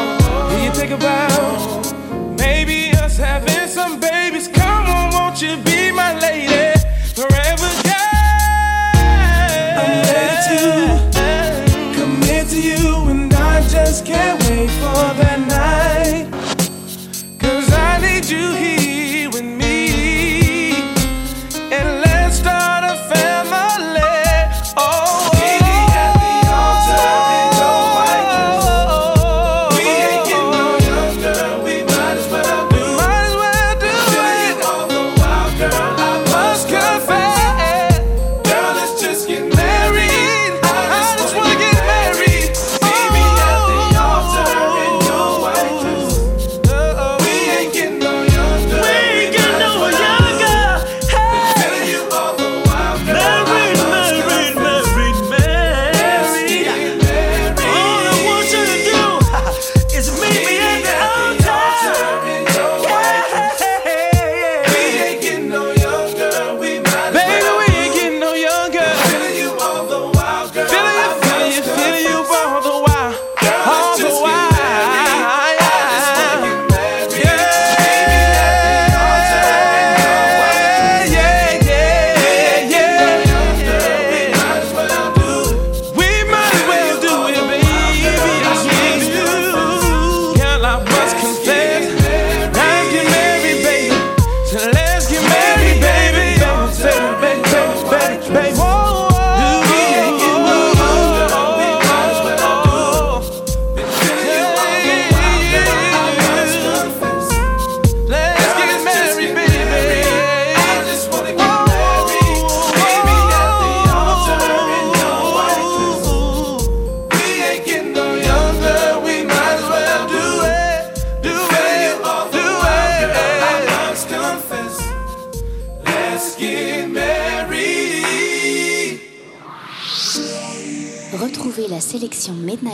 Do 0.51 0.57
you 0.65 0.73
think 0.73 0.91
about 0.91 2.37
maybe 2.37 2.91
us 2.97 3.17
having 3.17 3.69
some 3.69 4.01
babies? 4.01 4.49
Come 4.49 4.87
on, 4.87 5.13
won't 5.13 5.41
you 5.41 5.57
be 5.59 5.93
my 5.93 6.19
lady? 6.19 6.74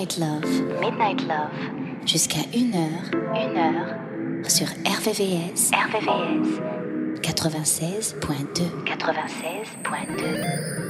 Midnight 0.01 0.19
Love, 0.19 0.49
Midnight 0.81 1.21
Love, 1.29 1.53
jusqu'à 2.07 2.41
1h, 2.55 3.11
1h, 3.35 4.49
sur 4.49 4.67
RVVS, 4.67 5.73
RVVS, 5.75 6.59
96.2, 7.21 8.87
96.2. 8.87 10.90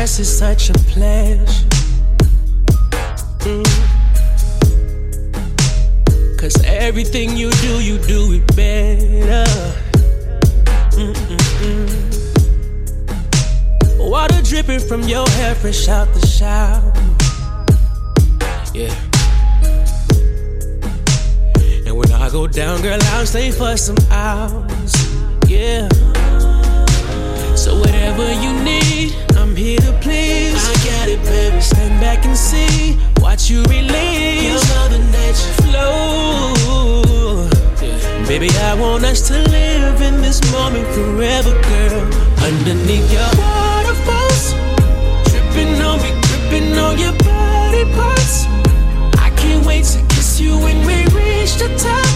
dress 0.00 0.18
is 0.18 0.38
such 0.38 0.70
a 0.70 0.72
pleasure. 0.92 1.68
Mm. 3.40 3.66
Cause 6.38 6.56
everything 6.64 7.36
you 7.36 7.50
do, 7.60 7.82
you 7.82 7.98
do 7.98 8.32
it 8.32 8.46
better. 8.56 9.44
Mm-mm-mm. 10.96 11.90
Water 13.98 14.40
dripping 14.42 14.80
from 14.80 15.02
your 15.02 15.28
hair, 15.36 15.54
fresh 15.54 15.86
out 15.88 16.08
the 16.14 16.26
shower. 16.26 16.92
Yeah. 18.72 18.94
And 21.84 21.94
when 21.94 22.10
I 22.10 22.30
go 22.30 22.46
down, 22.46 22.80
girl, 22.80 22.98
I'll 23.12 23.26
stay 23.26 23.50
for 23.50 23.76
some 23.76 23.98
hours. 24.10 24.94
Yeah. 25.46 25.90
So 27.54 27.78
whatever 27.78 28.32
you 28.40 28.52
need 28.64 29.29
here 29.60 29.78
to 29.80 29.92
please. 30.00 30.56
I 30.56 30.74
got 30.88 31.08
it, 31.08 31.22
baby. 31.24 31.60
Stand 31.60 32.00
back 32.00 32.24
and 32.24 32.36
see. 32.36 32.98
Watch 33.20 33.50
you 33.50 33.62
release 33.64 34.48
your 34.48 34.62
mother 34.72 35.02
nature 35.12 35.54
flow. 35.60 36.54
Baby, 38.26 38.48
I 38.70 38.74
want 38.74 39.04
us 39.04 39.20
to 39.28 39.36
live 39.50 40.00
in 40.00 40.22
this 40.22 40.40
moment 40.52 40.86
forever, 40.96 41.52
girl. 41.68 42.00
Underneath 42.48 43.12
your 43.12 43.30
waterfalls, 43.36 44.54
dripping 45.28 45.76
on 45.88 45.98
me, 46.04 46.10
gripping 46.26 46.72
on 46.78 46.96
your 46.98 47.12
body 47.28 47.84
parts. 47.96 48.46
I 49.26 49.28
can't 49.36 49.66
wait 49.66 49.84
to 49.92 50.00
kiss 50.14 50.40
you 50.40 50.56
when 50.56 50.78
we 50.88 50.96
reach 51.20 51.54
the 51.62 51.68
top. 51.76 52.08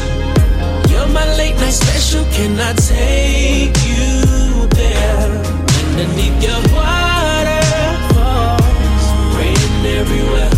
You're 0.90 1.08
my 1.08 1.26
late 1.36 1.56
night 1.56 1.76
special. 1.84 2.24
Can 2.36 2.58
I 2.58 2.72
take 2.72 3.76
you 3.90 4.66
there? 4.80 5.42
Underneath 5.90 6.42
your 6.42 6.62
everywhere. 9.86 10.50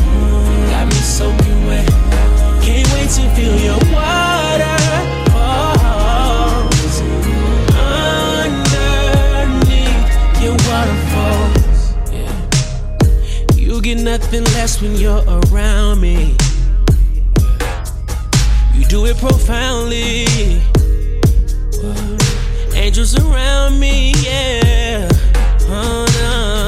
Got 0.70 0.86
me 0.86 0.94
soaking 0.94 1.66
wet. 1.66 1.88
Can't 2.62 2.88
wait 2.94 3.10
to 3.10 3.28
feel 3.34 3.56
your 3.58 3.78
water. 3.92 4.76
Underneath 8.96 10.10
your 10.42 10.56
waterfalls. 10.68 11.94
You 13.56 13.80
get 13.80 13.98
nothing 13.98 14.44
less 14.56 14.80
when 14.80 14.96
you're 14.96 15.24
around 15.26 16.00
me. 16.00 16.36
You 18.74 18.84
do 18.88 19.06
it 19.06 19.16
profoundly. 19.18 20.26
Angels 22.74 23.14
around 23.18 23.80
me, 23.80 24.12
yeah. 24.22 25.08
Oh, 25.68 26.06
no. 26.20 26.65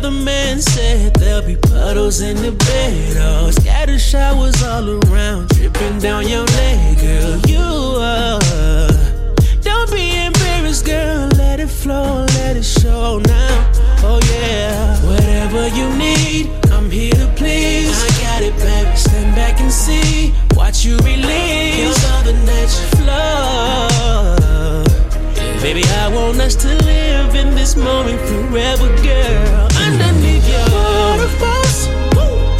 The 0.00 0.10
man 0.10 0.60
said 0.60 1.14
there'll 1.14 1.46
be 1.46 1.54
puddles 1.54 2.22
in 2.22 2.36
the 2.36 2.50
bed. 2.50 3.16
Oh, 3.20 3.52
scatter 3.52 4.00
showers 4.00 4.60
all 4.64 4.88
around, 4.88 5.50
dripping 5.50 6.00
down 6.00 6.26
your 6.26 6.44
leg, 6.44 6.98
girl. 6.98 7.38
You 7.46 7.62
are. 8.00 8.40
Don't 9.60 9.92
be 9.92 10.16
embarrassed, 10.16 10.86
girl. 10.86 11.28
Let 11.38 11.60
it 11.60 11.68
flow, 11.68 12.26
let 12.34 12.56
it 12.56 12.64
show 12.64 13.20
now. 13.20 13.70
Oh, 14.02 14.18
yeah. 14.32 14.98
Whatever 15.06 15.68
you 15.68 15.88
need, 15.96 16.50
I'm 16.72 16.90
here 16.90 17.14
to 17.14 17.28
please. 17.36 17.94
I 17.94 18.08
got 18.24 18.42
it, 18.42 18.56
baby. 18.58 18.96
Stand 18.96 19.36
back 19.36 19.60
and 19.60 19.70
see. 19.70 20.34
Watch 20.56 20.84
you 20.84 20.96
release. 20.98 21.76
Feel 21.76 22.10
all 22.10 22.22
the 22.24 22.32
natural 22.44 22.88
flow. 22.96 24.41
Baby, 25.62 25.84
I 25.84 26.08
want 26.08 26.40
us 26.40 26.56
to 26.56 26.68
live 26.84 27.36
in 27.36 27.54
this 27.54 27.76
moment 27.76 28.20
forever, 28.22 28.88
girl. 29.00 29.68
Underneath 29.78 30.42
your 30.50 30.66
waterfalls, 30.74 31.86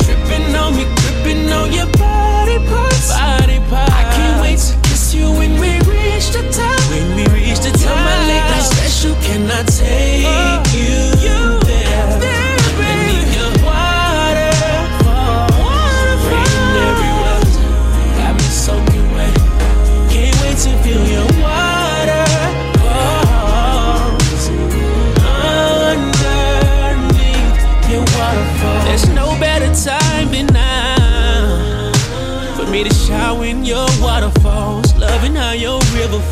tripping 0.06 0.54
on 0.54 0.76
me, 0.76 0.84
gripping 1.02 1.50
on 1.50 1.72
your 1.72 1.90
body 1.98 2.58
parts. 2.70 3.08
Body 3.10 3.58
parts. 3.68 3.90
I 3.90 4.04
can't 4.14 4.40
wait 4.40 4.58
to 4.60 4.88
kiss 4.88 5.12
you 5.12 5.32
when 5.32 5.58
we 5.58 5.80
reach 5.82 6.30
the 6.30 6.48
top. 6.54 6.78
When 6.90 7.16
we 7.16 7.26
reach 7.34 7.58
the 7.58 7.72
top, 7.72 7.90
my 7.90 8.18
night 8.30 8.62
special. 8.62 9.16
Can 9.16 9.50
I 9.50 9.64
take 9.64 10.22
you 10.71 10.71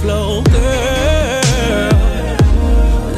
flow, 0.00 0.42
girl. 0.44 1.40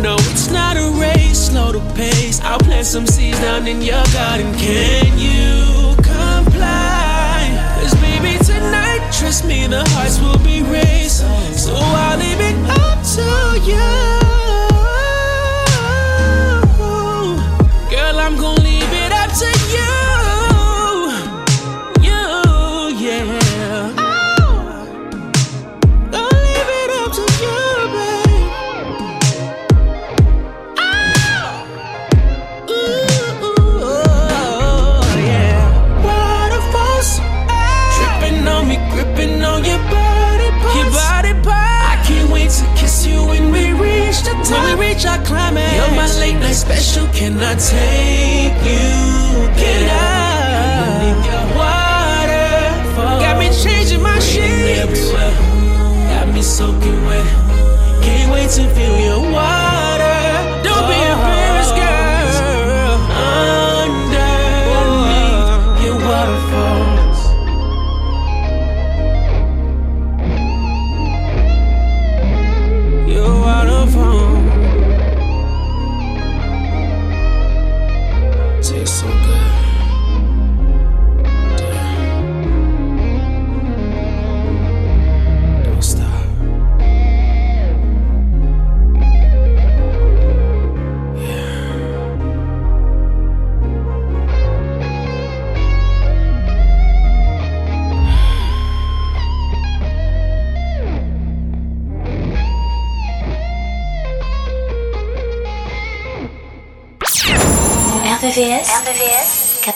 No, 0.03 0.16
it's 0.30 0.51
not 0.51 0.76
a 0.76 0.91
race, 1.01 1.47
slow 1.47 1.72
the 1.72 1.80
pace. 1.95 2.41
I'll 2.43 2.59
plant 2.59 2.87
some 2.87 3.07
seeds 3.07 3.39
down 3.41 3.66
in 3.66 3.80
your 3.80 4.05
garden. 4.12 4.53
Can 4.59 5.16
you 5.18 5.95
comply? 5.97 7.78
Cause 7.80 7.95
baby, 8.01 8.37
tonight, 8.45 9.03
trust 9.18 9.45
me, 9.45 9.66
the 9.66 9.85
hearts 9.91 10.20
will 10.20 10.39
be 10.39 10.62
raised. 10.62 11.22
So 11.57 11.72
I'll 11.74 12.18
leave 12.18 12.41
it 12.41 12.57
up 12.70 12.99
to 13.14 13.70
you. 13.70 14.12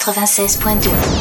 96.2 0.07 1.16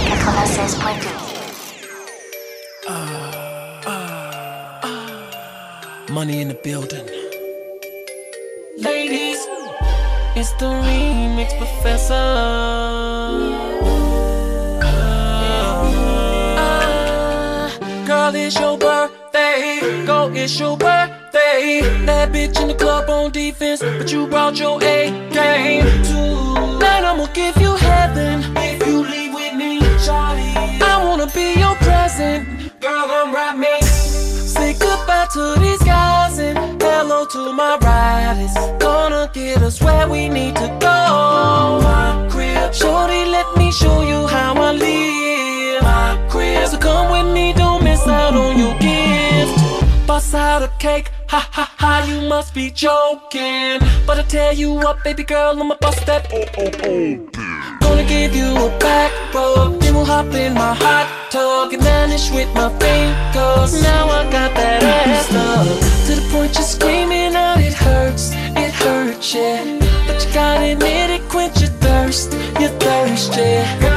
hello 37.58 37.78
ride 37.78 38.42
is. 38.42 38.54
Gonna 38.80 39.30
get 39.34 39.62
us 39.62 39.82
where 39.82 40.08
we 40.08 40.30
need 40.30 40.56
to 40.56 40.68
go. 40.80 41.80
My 41.84 42.28
crib, 42.30 42.74
shorty, 42.74 43.26
let 43.26 43.48
me 43.58 43.72
show 43.72 44.02
you 44.02 44.28
how 44.28 44.54
I 44.56 44.72
live. 44.72 45.84
My 45.84 46.28
crib, 46.30 46.68
so 46.68 46.78
come 46.78 47.12
with 47.12 47.34
me, 47.34 47.54
don't 47.54 47.84
miss 47.84 48.06
out 48.08 48.34
on 48.34 48.58
your 48.58 48.78
gift. 48.80 50.08
Bust 50.08 50.34
out 50.36 50.64
a 50.64 50.72
cake, 50.80 51.12
ha 51.28 51.48
ha 51.52 51.72
ha, 51.78 52.06
you 52.08 52.28
must 52.28 52.54
be 52.54 52.72
joking. 52.72 53.80
But 54.06 54.20
I 54.20 54.24
tell 54.28 54.54
you 54.54 54.74
what, 54.74 55.04
baby 55.04 55.24
girl, 55.24 55.60
I'ma 55.60 55.76
bust 55.80 56.06
that. 56.06 56.28
Oh, 56.34 56.46
oh, 56.58 56.72
oh. 56.84 57.78
Gonna 57.80 58.08
give 58.08 58.36
you 58.36 58.50
a 58.66 58.70
back 58.80 59.15
rub, 59.36 59.80
then 59.82 59.94
we'll 59.96 60.06
hop 60.06 60.34
in 60.34 60.54
my 60.54 60.74
hot 60.74 61.08
tub 61.32 61.74
and 61.74 61.84
vanish 61.84 62.32
with 62.32 62.50
my 62.56 62.70
fingers. 62.80 63.72
Now 63.84 64.08
I 64.20 64.24
got 64.32 64.52
that 64.56 64.82
ass 64.84 65.30
up 65.34 65.68
to 66.08 66.12
the 66.20 66.26
point 66.32 66.56
you're 66.56 66.72
screaming 66.76 67.36
out. 67.36 67.60
It 67.60 67.74
hurts, 67.74 68.32
it 68.64 68.74
hurts, 68.74 69.34
yeah. 69.34 69.64
But 70.08 70.26
you 70.26 70.34
gotta 70.34 70.72
admit 70.74 71.10
it, 71.10 71.24
quench 71.30 71.60
your 71.60 71.74
thirst, 71.86 72.32
your 72.62 72.74
thirst, 72.80 73.36
yeah. 73.36 73.95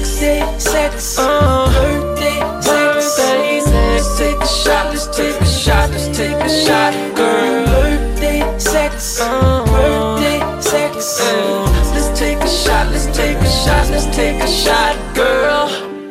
Birthday 0.00 0.58
sex. 0.58 1.18
Uh, 1.18 1.68
birthday 1.72 2.40
birthday 2.40 3.60
sex. 3.60 4.18
Take 4.18 4.40
a 4.40 4.46
shot, 4.46 4.86
let's 4.92 5.06
take 5.16 5.40
a 5.40 5.46
shot, 5.46 5.90
let's 5.90 6.16
take 6.16 6.36
a 6.36 6.48
shot, 6.48 6.92
girl. 7.16 7.66
Birthday 7.66 8.58
sex. 8.58 9.20
Uh, 9.20 9.64
birthday 9.66 10.60
sex. 10.60 11.20
Uh, 11.20 11.92
let's 11.94 12.18
take 12.18 12.38
a 12.38 12.48
shot, 12.48 12.90
let's 12.92 13.06
take 13.16 13.36
a 13.36 13.46
shot, 13.46 13.90
let's 13.90 14.06
let's 14.06 14.16
take 14.16 14.42
a 14.42 14.46
shot, 14.48 14.96
girl. 15.14 15.68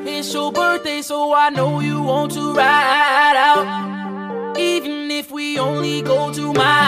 It's 0.07 0.33
your 0.33 0.51
birthday, 0.51 1.01
so 1.01 1.33
I 1.33 1.49
know 1.49 1.79
you 1.79 2.01
want 2.01 2.31
to 2.33 2.53
ride 2.53 3.37
out. 3.37 4.57
Even 4.57 5.09
if 5.11 5.31
we 5.31 5.57
only 5.57 6.01
go 6.01 6.31
to 6.33 6.53
my 6.53 6.83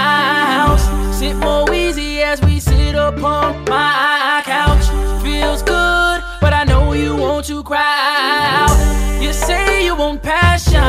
house, 0.58 1.18
sit 1.18 1.36
more 1.36 1.72
easy 1.74 2.22
as 2.22 2.42
we 2.42 2.60
sit 2.60 2.96
upon 2.96 3.64
my 3.66 4.42
couch. 4.46 4.86
Feels 5.24 5.62
good, 5.64 6.22
but 6.42 6.54
I 6.54 6.64
know 6.66 6.71
you 6.94 7.16
want 7.16 7.46
to 7.48 7.64
cry 7.64 8.48
out. 8.60 9.22
You 9.22 9.34
say 9.34 9.86
you 9.86 9.96
want 9.96 10.22
passion, 10.22 10.84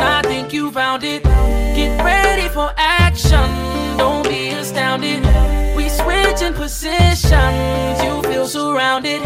I 0.00 0.22
think 0.22 0.52
you 0.52 0.70
found 0.70 1.04
it. 1.04 1.22
Get 1.22 2.02
ready 2.04 2.48
for 2.48 2.72
action, 2.76 3.48
don't 3.98 4.28
be 4.28 4.48
astounded. 4.50 5.22
We 5.76 5.88
switching 5.88 6.54
positions, 6.54 8.02
you 8.02 8.22
feel 8.22 8.46
surrounded. 8.46 9.22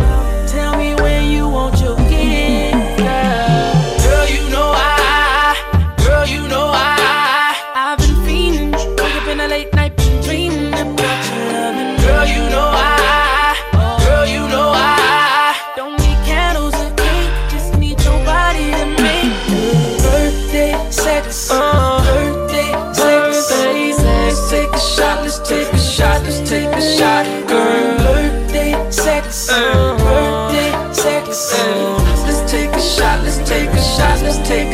Tell 0.48 0.76
me 0.76 0.94
when 0.96 1.30
you 1.30 1.48
want 1.48 1.80
your 1.80 1.96
gift. 1.96 2.98
Girl, 2.98 4.26
you 4.28 4.50
know 4.50 4.71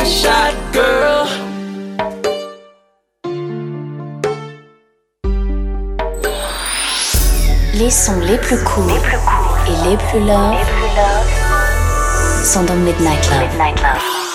shot, 0.09 0.55
girl. 0.73 1.27
Les 7.75 7.91
sons 7.91 8.19
les 8.21 8.39
plus 8.39 8.59
courts 8.65 8.91
et 9.67 9.89
les 9.89 9.97
plus 9.97 10.21
love 10.21 10.57
sont 12.43 12.63
dans 12.65 12.75
Midnight 12.75 13.29
Love. 13.31 14.28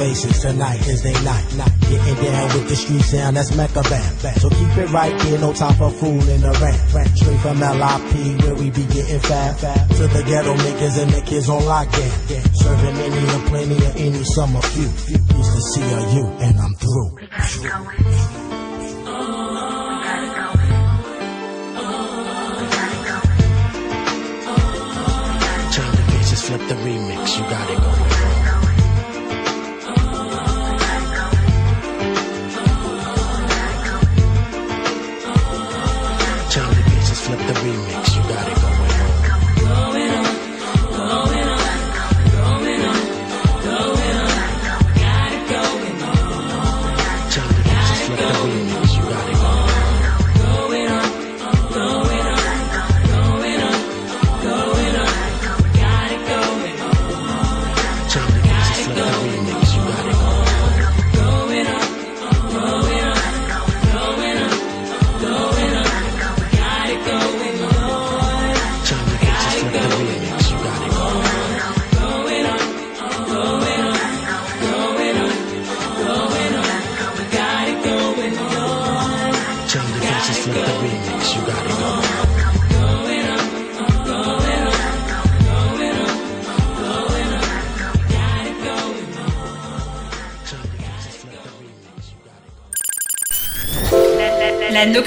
Tonight 0.00 0.80
is 0.88 1.02
they 1.02 1.12
night. 1.24 1.44
Getting 1.90 2.24
down 2.24 2.48
with 2.56 2.68
the 2.68 2.76
street 2.76 3.02
sound, 3.02 3.36
that's 3.36 3.54
Mecca 3.54 3.82
Bam. 3.82 4.34
So 4.38 4.48
keep 4.48 4.76
it 4.78 4.90
right 4.90 5.20
here, 5.22 5.38
no 5.38 5.52
time 5.52 5.74
for 5.74 5.90
fooling 5.90 6.42
around. 6.42 7.16
Straight 7.16 7.40
from 7.40 7.60
LIP 7.60 8.40
where 8.42 8.54
we 8.54 8.70
be 8.70 8.84
getting 8.86 9.20
fat. 9.20 9.58
To 9.96 10.08
the 10.08 10.22
ghetto 10.26 10.54
niggas 10.56 11.02
and 11.02 11.10
the 11.10 11.20
kids 11.20 11.50
on 11.50 11.62
lockdown. 11.62 12.56
Serving 12.56 12.96
any 12.96 13.28
and 13.28 13.46
plenty 13.48 13.76
of 13.76 13.96
any 13.96 14.24
summer 14.24 14.62
few. 14.62 14.84
Used 14.84 15.52
to 15.52 15.60
see 15.60 15.82
a 15.82 16.00
you 16.14 16.26
and 16.40 16.58
I'm 16.58 16.74
through. 16.74 17.99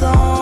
song 0.00 0.39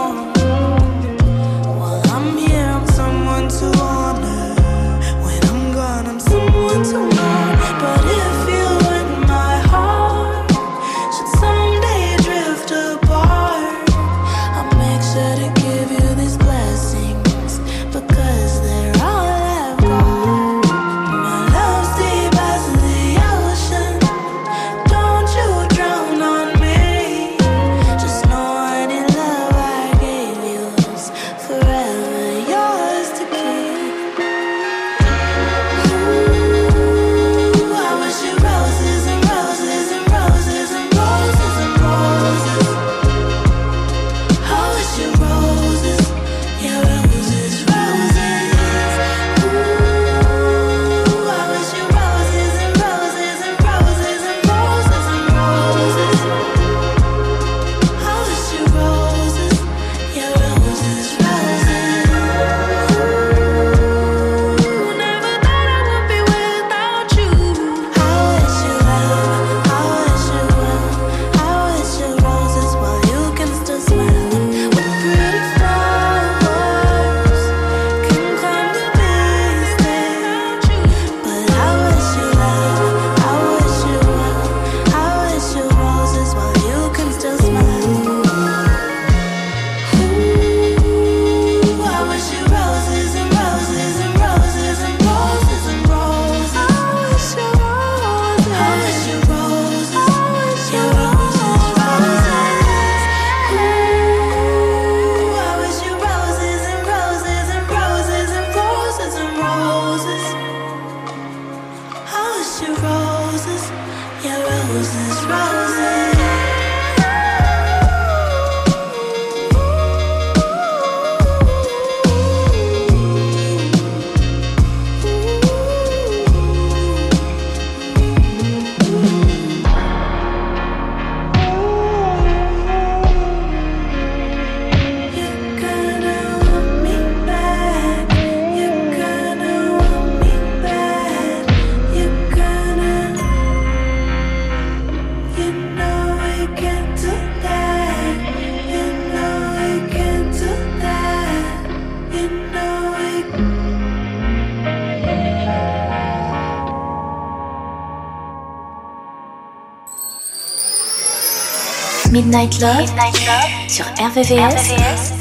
Midnight 162.29 162.61
Love, 162.61 162.77
Midnight 162.81 163.27
Love 163.27 163.71
sur 163.71 163.87
RVVS, 163.87 164.69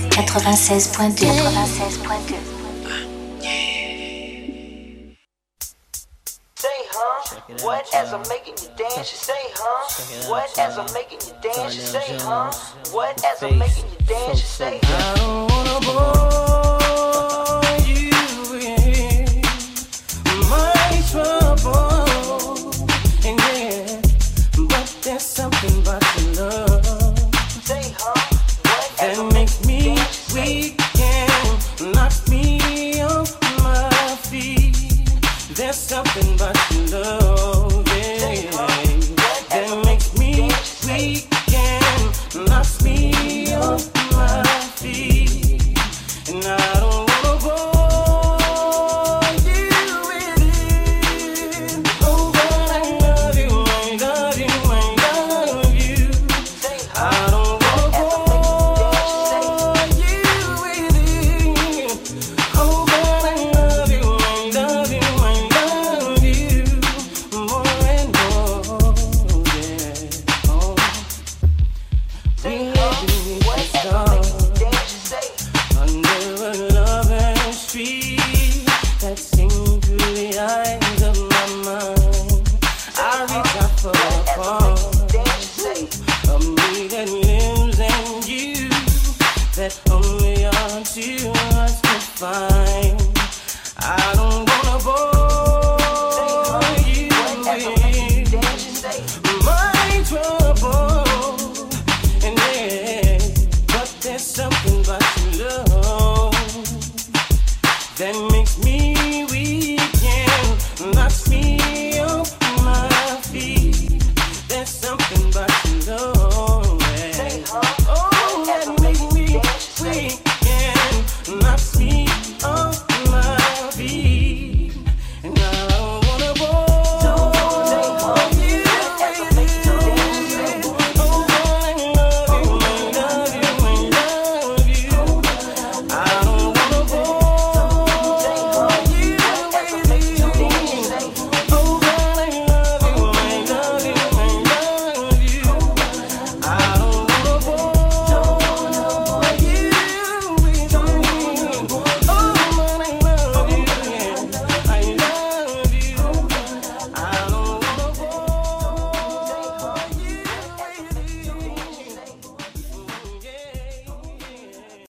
96.2. 0.09 1.25
96.2. 1.25 2.35
What 7.63 7.85
as 7.95 8.11
I'm 8.11 8.21
making 8.27 8.55
you 8.61 8.67
dance, 8.77 9.09
you 9.09 9.17
say, 9.17 9.33
huh? 9.55 10.29
What 10.29 10.59
as 10.59 10.77
I'm 10.77 10.93
making 10.93 11.19
you 11.25 11.33
dance, 11.41 11.75
you 11.75 11.81
say, 11.81 12.17
huh? 12.19 12.51
What 12.91 13.23
as 13.23 13.41
I'm 13.41 13.57
making 13.57 13.85
you 13.85 14.05
dance, 14.05 14.41
you 14.41 14.45
say, 14.45 14.79
I 14.83 15.13
don't 15.15 15.49
wanna 15.49 15.79
bore 15.85 16.36